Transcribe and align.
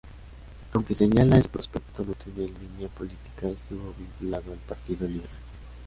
Aunque 0.73 0.95
señala 0.95 1.35
en 1.37 1.43
su 1.43 1.49
prospecto 1.49 2.03
no 2.03 2.13
tener 2.15 2.49
línea 2.59 2.87
política, 2.89 3.49
estuvo 3.49 3.93
vinculado 3.99 4.51
al 4.51 4.57
Partido 4.57 5.05
Liberal. 5.07 5.29